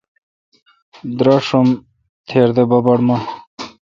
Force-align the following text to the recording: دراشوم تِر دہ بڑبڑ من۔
دراشوم 1.17 1.67
تِر 2.27 2.47
دہ 2.55 2.63
بڑبڑ 2.69 2.97
من۔ 3.07 3.21